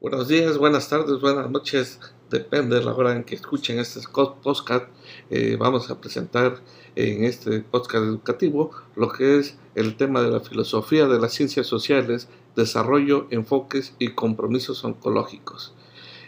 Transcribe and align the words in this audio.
Buenos 0.00 0.28
días, 0.28 0.58
buenas 0.58 0.88
tardes, 0.88 1.20
buenas 1.20 1.50
noches, 1.50 1.98
depende 2.30 2.76
de 2.76 2.84
la 2.84 2.94
hora 2.94 3.16
en 3.16 3.24
que 3.24 3.34
escuchen 3.34 3.80
este 3.80 3.98
podcast. 4.44 4.84
Eh, 5.28 5.56
vamos 5.58 5.90
a 5.90 6.00
presentar 6.00 6.62
en 6.94 7.24
este 7.24 7.62
podcast 7.62 8.04
educativo 8.04 8.70
lo 8.94 9.10
que 9.10 9.40
es 9.40 9.58
el 9.74 9.96
tema 9.96 10.22
de 10.22 10.30
la 10.30 10.38
filosofía 10.38 11.08
de 11.08 11.18
las 11.18 11.32
ciencias 11.32 11.66
sociales, 11.66 12.28
desarrollo, 12.54 13.26
enfoques 13.30 13.96
y 13.98 14.10
compromisos 14.10 14.84
oncológicos. 14.84 15.74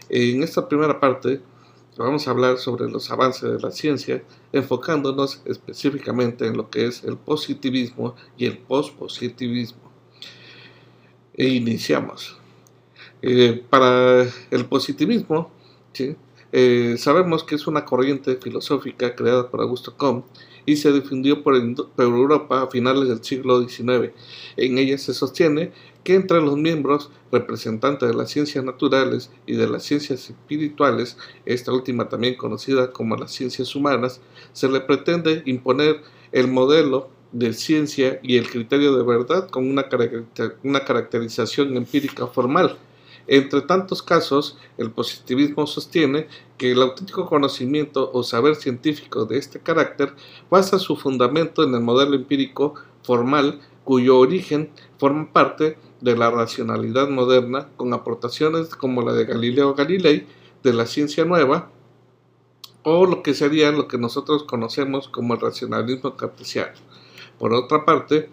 En 0.09 0.42
esta 0.42 0.69
primera 0.69 0.98
parte 0.98 1.41
vamos 1.97 2.27
a 2.27 2.33
hablar 2.33 2.59
sobre 2.59 2.91
los 2.91 3.09
avances 3.12 3.52
de 3.52 3.61
la 3.61 3.70
ciencia, 3.70 4.25
enfocándonos 4.50 5.42
específicamente 5.45 6.45
en 6.45 6.56
lo 6.56 6.70
que 6.70 6.87
es 6.87 7.05
el 7.05 7.16
positivismo 7.16 8.16
y 8.37 8.47
el 8.47 8.59
pospositivismo. 8.59 9.92
E 11.34 11.47
iniciamos. 11.47 12.40
Eh, 13.23 13.62
para 13.69 14.27
el 14.51 14.65
positivismo, 14.66 15.50
eh, 16.53 16.95
sabemos 16.98 17.45
que 17.45 17.55
es 17.55 17.67
una 17.67 17.84
corriente 17.84 18.36
filosófica 18.36 19.14
creada 19.14 19.50
por 19.50 19.61
Augusto 19.61 19.95
Comte 19.97 20.27
y 20.64 20.77
se 20.77 20.91
difundió 20.91 21.42
por, 21.42 21.55
Europa 21.98 22.62
a 22.62 22.67
finales 22.69 23.08
del 23.08 23.22
siglo 23.22 23.67
XIX. 23.69 24.12
En 24.56 24.78
ella 24.78 24.97
se 24.97 25.12
sostiene 25.12 25.72
que 26.03 26.14
entre 26.14 26.41
los 26.41 26.56
miembros 26.56 27.11
representantes 27.30 28.08
de 28.08 28.14
las 28.14 28.30
ciencias 28.30 28.64
naturales 28.64 29.30
y 29.47 29.55
de 29.55 29.69
las 29.69 29.83
ciencias 29.84 30.30
espirituales, 30.30 31.19
esta 31.45 31.73
última 31.73 32.08
también 32.08 32.36
conocida 32.36 32.91
como 32.91 33.17
las 33.17 33.33
ciencias 33.33 33.75
humanas, 33.75 34.23
se 34.52 34.69
le 34.69 34.80
pretende 34.80 35.42
imponer 35.45 36.00
el 36.33 36.48
modelo 36.48 37.11
de 37.33 37.52
ciencia 37.52 38.19
y 38.23 38.39
el 38.39 38.48
criterio 38.48 38.97
de 38.97 39.05
verdad 39.05 39.48
con 39.50 39.69
una, 39.69 39.86
una 40.64 40.84
caracterización 40.84 41.77
empírica 41.77 42.27
formal 42.27 42.78
entre 43.33 43.61
tantos 43.61 44.03
casos, 44.03 44.59
el 44.77 44.91
positivismo 44.91 45.64
sostiene 45.64 46.27
que 46.59 46.73
el 46.73 46.83
auténtico 46.83 47.27
conocimiento 47.27 48.11
o 48.12 48.25
saber 48.25 48.56
científico 48.56 49.25
de 49.25 49.39
este 49.39 49.61
carácter 49.61 50.14
basa 50.50 50.81
su 50.81 50.97
fundamento 50.97 51.62
en 51.62 51.73
el 51.73 51.81
modelo 51.81 52.17
empírico 52.17 52.75
formal 53.05 53.61
cuyo 53.84 54.19
origen 54.19 54.70
forma 54.98 55.33
parte 55.33 55.78
de 56.01 56.17
la 56.17 56.28
racionalidad 56.33 57.08
moderna 57.08 57.69
con 57.77 57.92
aportaciones 57.92 58.75
como 58.75 59.01
la 59.03 59.12
de 59.12 59.27
Galileo 59.27 59.75
Galilei 59.75 60.27
de 60.64 60.73
la 60.73 60.86
ciencia 60.86 61.25
nueva 61.25 61.70
o 62.83 63.06
lo 63.06 63.23
que 63.23 63.34
sería 63.34 63.70
lo 63.70 63.86
que 63.86 63.97
nosotros 63.97 64.42
conocemos 64.42 65.08
como 65.08 65.34
el 65.34 65.41
racionalismo 65.41 66.17
cartesiano. 66.17 66.73
Por 67.39 67.53
otra 67.53 67.84
parte, 67.84 68.28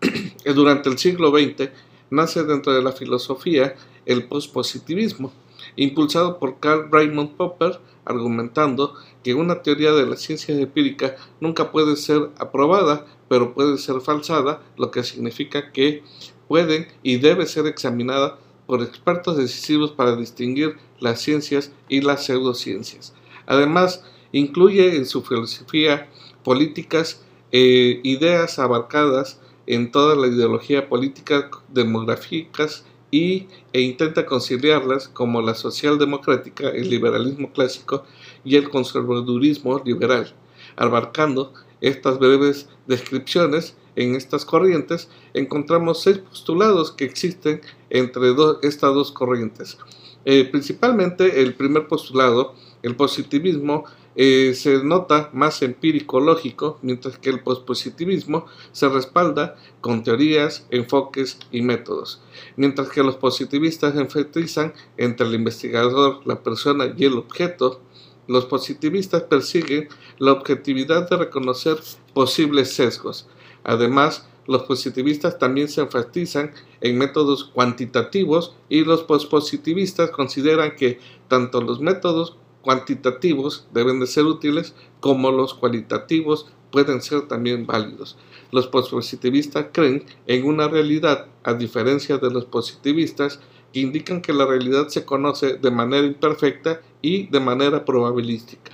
durante 0.54 0.88
el 0.88 0.98
siglo 0.98 1.30
XX 1.30 1.70
nace 2.10 2.44
dentro 2.44 2.72
de 2.72 2.82
la 2.82 2.92
filosofía 2.92 3.74
el 4.06 4.24
pospositivismo, 4.24 5.32
impulsado 5.76 6.38
por 6.38 6.60
Carl 6.60 6.88
Raymond 6.90 7.36
Popper, 7.36 7.80
argumentando 8.04 8.94
que 9.24 9.34
una 9.34 9.62
teoría 9.62 9.92
de 9.92 10.06
la 10.06 10.16
ciencia 10.16 10.56
empírica 10.56 11.16
nunca 11.40 11.72
puede 11.72 11.96
ser 11.96 12.30
aprobada, 12.38 13.06
pero 13.28 13.54
puede 13.54 13.78
ser 13.78 14.00
falsada, 14.00 14.62
lo 14.76 14.90
que 14.90 15.02
significa 15.02 15.72
que 15.72 16.02
pueden 16.48 16.86
y 17.02 17.16
debe 17.16 17.46
ser 17.46 17.66
examinada 17.66 18.38
por 18.66 18.82
expertos 18.82 19.36
decisivos 19.36 19.92
para 19.92 20.16
distinguir 20.16 20.76
las 21.00 21.20
ciencias 21.20 21.72
y 21.88 22.00
las 22.00 22.24
pseudociencias. 22.24 23.14
Además, 23.46 24.04
incluye 24.32 24.96
en 24.96 25.06
su 25.06 25.22
filosofía 25.22 26.08
políticas 26.44 27.22
e 27.52 28.00
ideas 28.02 28.58
abarcadas 28.58 29.40
en 29.66 29.90
toda 29.90 30.14
la 30.16 30.28
ideología 30.28 30.88
política 30.88 31.50
demográficas 31.68 32.84
y, 33.10 33.46
e 33.72 33.80
intenta 33.80 34.26
conciliarlas 34.26 35.08
como 35.08 35.40
la 35.40 35.54
socialdemocrática, 35.54 36.68
el 36.70 36.90
liberalismo 36.90 37.52
clásico 37.52 38.04
y 38.44 38.56
el 38.56 38.68
conservadurismo 38.68 39.80
liberal, 39.84 40.32
abarcando 40.76 41.52
estas 41.80 42.18
breves 42.18 42.68
descripciones 42.86 43.76
en 43.96 44.14
estas 44.14 44.44
corrientes, 44.44 45.08
encontramos 45.34 46.02
seis 46.02 46.18
postulados 46.18 46.92
que 46.92 47.04
existen 47.04 47.60
entre 47.90 48.34
estas 48.62 48.94
dos 48.94 49.12
corrientes. 49.12 49.78
Eh, 50.24 50.44
principalmente 50.50 51.40
el 51.40 51.54
primer 51.54 51.86
postulado, 51.86 52.54
el 52.82 52.96
positivismo, 52.96 53.84
eh, 54.16 54.54
se 54.54 54.82
nota 54.82 55.28
más 55.34 55.60
empírico-lógico, 55.60 56.78
mientras 56.80 57.18
que 57.18 57.28
el 57.28 57.42
pospositivismo 57.42 58.46
se 58.72 58.88
respalda 58.88 59.56
con 59.82 60.02
teorías, 60.02 60.66
enfoques 60.70 61.38
y 61.52 61.60
métodos, 61.60 62.22
mientras 62.56 62.88
que 62.88 63.02
los 63.02 63.16
positivistas 63.16 63.94
enfatizan 63.94 64.72
entre 64.96 65.26
el 65.26 65.34
investigador, 65.34 66.20
la 66.24 66.42
persona 66.42 66.94
y 66.96 67.04
el 67.04 67.18
objeto, 67.18 67.82
los 68.26 68.46
positivistas 68.46 69.24
persiguen 69.24 69.88
la 70.18 70.32
objetividad 70.32 71.08
de 71.08 71.16
reconocer 71.16 71.78
posibles 72.14 72.72
sesgos. 72.72 73.28
Además, 73.64 74.26
los 74.46 74.62
positivistas 74.62 75.38
también 75.38 75.68
se 75.68 75.80
enfatizan 75.80 76.52
en 76.80 76.98
métodos 76.98 77.44
cuantitativos 77.44 78.56
y 78.68 78.84
los 78.84 79.02
pospositivistas 79.02 80.10
consideran 80.10 80.76
que 80.76 81.00
tanto 81.28 81.60
los 81.60 81.80
métodos 81.80 82.36
cuantitativos 82.66 83.68
deben 83.72 84.00
de 84.00 84.08
ser 84.08 84.24
útiles 84.24 84.74
como 84.98 85.30
los 85.30 85.54
cualitativos 85.54 86.50
pueden 86.72 87.00
ser 87.00 87.28
también 87.28 87.64
válidos. 87.64 88.18
Los 88.50 88.66
positivistas 88.66 89.66
creen 89.72 90.04
en 90.26 90.44
una 90.44 90.66
realidad, 90.66 91.28
a 91.44 91.54
diferencia 91.54 92.18
de 92.18 92.28
los 92.28 92.44
positivistas, 92.44 93.38
que 93.72 93.78
indican 93.78 94.20
que 94.20 94.32
la 94.32 94.46
realidad 94.46 94.88
se 94.88 95.04
conoce 95.04 95.58
de 95.58 95.70
manera 95.70 96.08
imperfecta 96.08 96.80
y 97.02 97.28
de 97.28 97.38
manera 97.38 97.84
probabilística. 97.84 98.72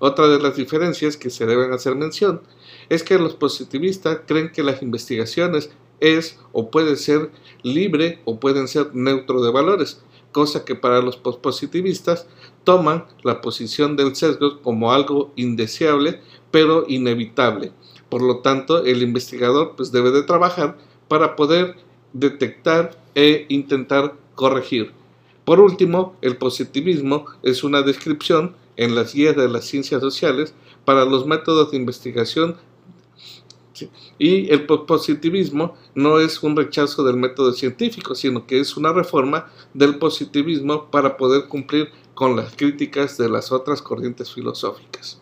Otra 0.00 0.28
de 0.28 0.38
las 0.38 0.56
diferencias 0.56 1.16
que 1.16 1.30
se 1.30 1.46
deben 1.46 1.72
hacer 1.72 1.94
mención 1.94 2.42
es 2.90 3.02
que 3.02 3.18
los 3.18 3.36
positivistas 3.36 4.20
creen 4.26 4.52
que 4.52 4.62
las 4.62 4.82
investigaciones 4.82 5.70
es 6.00 6.38
o 6.52 6.70
puede 6.70 6.96
ser 6.96 7.30
libre 7.62 8.20
o 8.26 8.38
pueden 8.38 8.68
ser 8.68 8.94
neutro 8.94 9.40
de 9.42 9.50
valores, 9.50 10.02
cosa 10.32 10.64
que 10.64 10.74
para 10.74 11.00
los 11.00 11.16
positivistas 11.16 12.26
toman 12.64 13.06
la 13.22 13.40
posición 13.40 13.96
del 13.96 14.14
sesgo 14.16 14.60
como 14.62 14.92
algo 14.92 15.32
indeseable 15.36 16.20
pero 16.50 16.84
inevitable. 16.88 17.72
Por 18.08 18.22
lo 18.22 18.38
tanto, 18.38 18.84
el 18.84 19.02
investigador 19.02 19.74
pues 19.76 19.92
debe 19.92 20.10
de 20.10 20.22
trabajar 20.22 20.76
para 21.08 21.36
poder 21.36 21.76
detectar 22.12 22.98
e 23.14 23.46
intentar 23.48 24.14
corregir. 24.34 24.92
Por 25.44 25.60
último, 25.60 26.16
el 26.22 26.36
positivismo 26.36 27.26
es 27.42 27.64
una 27.64 27.82
descripción 27.82 28.54
en 28.76 28.94
las 28.94 29.14
guías 29.14 29.36
de 29.36 29.48
las 29.48 29.64
ciencias 29.64 30.00
sociales 30.00 30.54
para 30.84 31.04
los 31.04 31.26
métodos 31.26 31.70
de 31.70 31.76
investigación 31.76 32.56
y 34.18 34.50
el 34.52 34.66
positivismo 34.66 35.76
no 35.94 36.20
es 36.20 36.42
un 36.42 36.56
rechazo 36.56 37.04
del 37.04 37.16
método 37.16 37.52
científico, 37.52 38.14
sino 38.14 38.46
que 38.46 38.60
es 38.60 38.76
una 38.76 38.92
reforma 38.92 39.50
del 39.74 39.98
positivismo 39.98 40.90
para 40.90 41.16
poder 41.16 41.46
cumplir 41.46 41.90
con 42.14 42.36
las 42.36 42.54
críticas 42.54 43.16
de 43.16 43.28
las 43.28 43.52
otras 43.52 43.80
corrientes 43.80 44.32
filosóficas. 44.32 45.20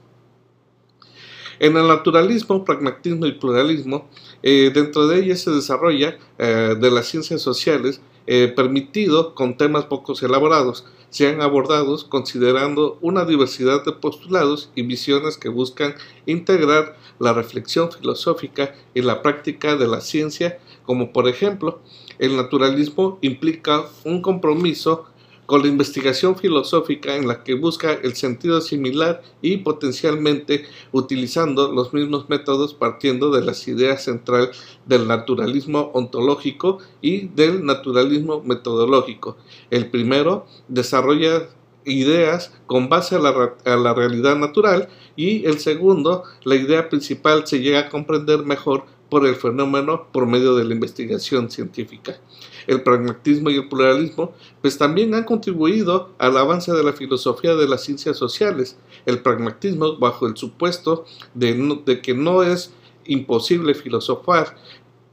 En 1.61 1.77
el 1.77 1.89
naturalismo, 1.89 2.65
pragmatismo 2.65 3.27
y 3.27 3.33
pluralismo, 3.33 4.09
eh, 4.43 4.71
dentro 4.73 5.09
de 5.09 5.19
ellas 5.19 5.41
se 5.41 5.51
desarrolla 5.51 6.17
eh, 6.39 6.77
de 6.79 6.91
las 6.91 7.09
ciencias 7.09 7.43
sociales 7.43 8.01
eh, 8.31 8.53
permitido 8.55 9.35
con 9.35 9.57
temas 9.57 9.87
pocos 9.87 10.23
elaborados, 10.23 10.85
sean 11.09 11.41
abordados 11.41 12.05
considerando 12.05 12.99
una 13.01 13.25
diversidad 13.25 13.87
de 13.87 13.93
postulados 13.93 14.71
y 14.75 14.83
visiones 14.83 15.39
que 15.39 15.49
buscan 15.49 15.95
integrar 16.27 16.95
la 17.19 17.33
reflexión 17.33 17.91
filosófica 17.91 18.75
y 18.93 19.01
la 19.01 19.23
práctica 19.23 19.77
de 19.77 19.89
la 19.89 20.03
ciencia, 20.03 20.59
como 20.85 21.11
por 21.11 21.27
ejemplo, 21.27 21.81
el 22.19 22.37
naturalismo 22.37 23.19
implica 23.23 23.87
un 24.05 24.21
compromiso 24.21 25.07
con 25.49 25.63
la 25.63 25.69
investigación 25.69 26.37
filosófica 26.37 27.17
en 27.17 27.27
la 27.27 27.43
que 27.43 27.55
busca 27.55 27.95
el 27.95 28.15
sentido 28.17 28.61
similar 28.61 29.23
y 29.41 29.57
potencialmente 29.57 30.67
utilizando 30.93 31.73
los 31.73 31.95
mismos 31.95 32.29
métodos 32.29 32.75
partiendo 32.75 33.31
de 33.31 33.43
las 33.43 33.67
ideas 33.67 34.05
central 34.05 34.51
del 34.85 35.09
naturalismo 35.09 35.91
ontológico 35.95 36.81
y 37.01 37.29
del 37.29 37.65
naturalismo 37.65 38.43
metodológico. 38.43 39.39
El 39.71 39.89
primero 39.89 40.45
desarrolla 40.69 41.49
ideas 41.87 42.53
con 42.67 42.91
base 42.91 43.15
a 43.17 43.19
la, 43.19 43.55
a 43.65 43.77
la 43.77 43.95
realidad 43.95 44.37
natural 44.37 44.91
y 45.17 45.47
el 45.47 45.61
segundo, 45.61 46.25
la 46.45 46.57
idea 46.57 46.91
principal 46.91 47.47
se 47.47 47.61
llega 47.61 47.79
a 47.81 47.89
comprender 47.89 48.45
mejor 48.45 48.85
por 49.09 49.27
el 49.27 49.37
fenómeno 49.37 50.09
por 50.13 50.27
medio 50.27 50.55
de 50.55 50.65
la 50.65 50.75
investigación 50.75 51.51
científica. 51.51 52.19
El 52.67 52.83
pragmatismo 52.83 53.51
y 53.51 53.57
el 53.57 53.69
pluralismo 53.69 54.35
pues 54.61 54.77
también 54.77 55.15
han 55.15 55.25
contribuido 55.25 56.11
al 56.19 56.37
avance 56.37 56.73
de 56.73 56.85
la 56.85 56.93
filosofía 56.93 57.55
de 57.55 57.67
las 57.67 57.83
ciencias 57.83 58.17
sociales. 58.17 58.77
El 59.07 59.23
pragmatismo 59.23 59.97
bajo 59.97 60.27
el 60.27 60.37
supuesto 60.37 61.07
de, 61.35 62.01
que 62.03 62.15
no 62.15 62.43
es 62.43 62.73
imposible 63.07 63.75
filosofar 63.75 64.57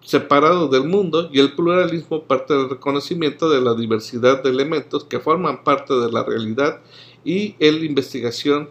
separado 0.01 0.68
del 0.68 0.83
mundo 0.83 1.30
y 1.31 1.39
el 1.39 1.53
pluralismo 1.53 2.24
parte 2.24 2.53
del 2.53 2.69
reconocimiento 2.69 3.50
de 3.50 3.62
la 3.62 3.74
diversidad 3.74 4.44
de 4.44 4.50
elementos 4.50 5.06
que 5.06 5.19
forman 5.19 5.63
parte 5.63 5.94
de 5.95 6.12
la 6.12 6.24
realidad 6.24 6.81
y 7.24 7.56
la 7.59 7.86
investigación 7.86 8.69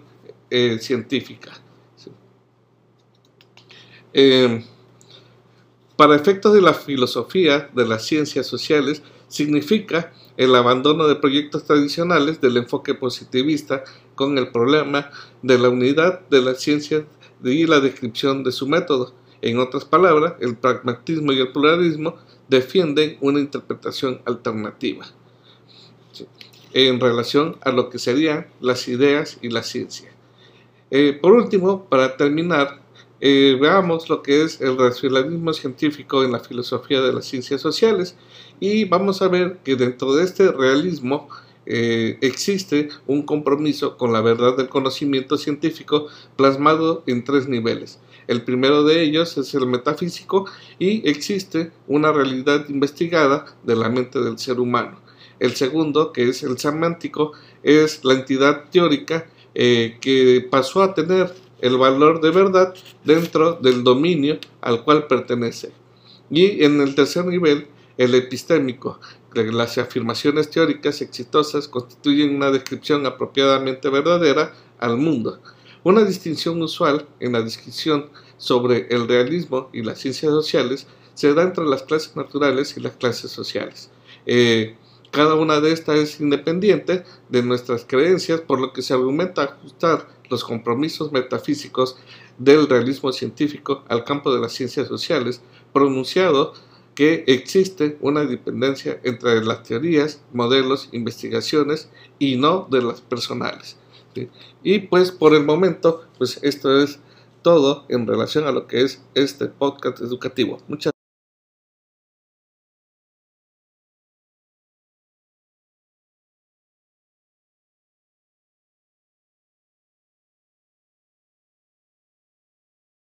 eh, 0.51 0.79
científica. 0.79 1.53
Eh, 4.13 4.65
para 5.97 6.17
efectos 6.17 6.53
de 6.53 6.61
la 6.61 6.75
filosofía 6.75 7.71
de 7.73 7.87
las 7.87 8.05
ciencias 8.05 8.47
sociales, 8.47 9.03
significa 9.29 10.13
el 10.37 10.55
abandono 10.55 11.07
de 11.07 11.17
proyectos 11.17 11.65
tradicionales 11.65 12.41
del 12.41 12.57
enfoque 12.57 12.95
positivista 12.95 13.85
con 14.15 14.39
el 14.39 14.49
problema 14.51 15.11
de 15.43 15.59
la 15.59 15.69
unidad 15.69 16.21
de 16.29 16.43
la 16.43 16.55
ciencia 16.55 17.07
y 17.43 17.67
la 17.67 17.81
descripción 17.81 18.43
de 18.43 18.53
su 18.53 18.67
método. 18.67 19.15
En 19.43 19.59
otras 19.59 19.85
palabras, 19.85 20.35
el 20.41 20.57
pragmatismo 20.57 21.33
y 21.33 21.41
el 21.41 21.53
pluralismo 21.53 22.17
defienden 22.49 23.19
una 23.21 23.41
interpretación 23.41 24.21
alternativa 24.25 25.07
en 26.73 26.99
relación 26.99 27.57
a 27.63 27.71
lo 27.71 27.89
que 27.89 27.99
serían 27.99 28.49
las 28.61 28.89
ideas 28.89 29.39
y 29.43 29.49
la 29.49 29.63
ciencia. 29.63 30.11
Eh, 30.91 31.19
por 31.21 31.33
último, 31.33 31.85
para 31.89 32.17
terminar, 32.17 32.83
eh, 33.27 33.57
veamos 33.59 34.11
lo 34.11 34.23
que 34.23 34.43
es 34.43 34.61
el 34.61 34.77
racionalismo 34.77 35.55
científico 35.55 36.23
en 36.23 36.33
la 36.33 36.41
filosofía 36.41 37.01
de 37.01 37.11
las 37.11 37.25
ciencias 37.25 37.63
sociales 37.63 38.17
y 38.61 38.85
vamos 38.85 39.23
a 39.23 39.29
ver 39.29 39.61
que 39.65 39.77
dentro 39.77 40.15
de 40.15 40.25
este 40.25 40.53
realismo 40.53 41.31
eh, 41.65 42.19
existe 42.21 42.91
un 43.07 43.23
compromiso 43.23 43.97
con 43.97 44.13
la 44.13 44.21
verdad 44.21 44.59
del 44.59 44.69
conocimiento 44.69 45.39
científico 45.39 46.09
plasmado 46.37 47.03
en 47.07 47.25
tres 47.25 47.49
niveles. 47.49 47.99
El 48.27 48.43
primero 48.43 48.85
de 48.85 49.01
ellos 49.01 49.39
es 49.39 49.55
el 49.55 49.69
metafísico 49.69 50.45
y 50.79 51.09
existe 51.09 51.73
una 51.87 52.13
realidad 52.13 52.69
investigada 52.69 53.47
de 53.63 53.75
la 53.75 53.89
mente 53.89 54.21
del 54.21 54.39
ser 54.39 54.61
humano. 54.61 55.01
El 55.39 55.53
segundo, 55.53 56.13
que 56.13 56.29
es 56.29 56.43
el 56.43 56.59
semántico, 56.59 57.33
es 57.63 58.05
la 58.05 58.13
entidad 58.13 58.65
teórica 58.71 59.27
eh, 59.55 59.97
que 60.03 60.47
pasó 60.51 60.83
a 60.83 60.93
tener 60.93 61.33
el 61.61 61.77
valor 61.77 62.21
de 62.21 62.31
verdad 62.31 62.75
dentro 63.05 63.55
del 63.55 63.85
dominio 63.85 64.39
al 64.61 64.85
cual 64.85 65.07
pertenece. 65.07 65.73
Y 66.31 66.65
en 66.65 66.81
el 66.81 66.95
tercer 66.95 67.27
nivel, 67.27 67.69
el 67.97 68.15
epistémico, 68.15 68.99
las 69.35 69.79
afirmaciones 69.79 70.51
teóricas 70.51 71.01
exitosas 71.01 71.69
constituyen 71.69 72.35
una 72.35 72.51
descripción 72.51 73.07
apropiadamente 73.07 73.89
verdadera 73.89 74.55
al 74.79 74.97
mundo. 74.97 75.41
Una 75.83 76.05
distinción 76.05 76.63
usual 76.63 77.07
en 77.21 77.33
la 77.33 77.43
descripción 77.43 78.11
sobre 78.37 78.87
el 78.91 79.07
realismo 79.07 79.69
y 79.73 79.83
las 79.83 79.99
ciencias 79.99 80.33
sociales 80.33 80.87
se 81.15 81.35
da 81.35 81.43
entre 81.43 81.65
las 81.65 81.83
clases 81.83 82.17
naturales 82.17 82.77
y 82.77 82.81
las 82.81 82.97
clases 82.97 83.31
sociales. 83.31 83.91
Eh, 84.27 84.77
cada 85.11 85.35
una 85.35 85.61
de 85.61 85.73
estas 85.73 85.97
es 85.99 86.21
independiente 86.21 87.05
de 87.29 87.43
nuestras 87.43 87.85
creencias, 87.85 88.41
por 88.41 88.61
lo 88.61 88.73
que 88.73 88.83
se 88.83 88.95
argumenta 88.95 89.45
ajustar 89.45 90.09
los 90.35 90.43
compromisos 90.43 91.13
metafísicos 91.13 91.97
del 92.39 92.69
realismo 92.69 93.13
científico 93.13 93.85
al 93.89 94.03
campo 94.03 94.35
de 94.35 94.41
las 94.41 94.53
ciencias 94.53 94.89
sociales, 94.89 95.41
pronunciado 95.73 96.55
que 96.97 97.23
existe 97.29 97.97
una 98.01 98.25
dependencia 98.25 99.01
entre 99.05 99.45
las 99.45 99.63
teorías, 99.63 100.23
modelos, 100.33 100.89
investigaciones 100.91 101.89
y 102.19 102.35
no 102.35 102.67
de 102.69 102.83
las 102.83 103.01
personales. 103.01 103.77
Y 104.65 104.81
pues 104.81 105.13
por 105.13 105.35
el 105.35 105.45
momento, 105.45 106.03
pues 106.19 106.41
esto 106.43 106.83
es 106.83 106.99
todo 107.43 107.85
en 107.89 108.09
relación 108.09 108.45
a 108.47 108.53
lo 108.53 108.67
que 108.67 108.83
es 108.83 109.03
este 109.15 109.47
podcast 109.47 110.01
educativo. 110.01 110.59
Muchas 110.67 110.94